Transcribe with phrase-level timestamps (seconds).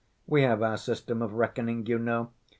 [0.25, 2.31] We have our system of reckoning, you know.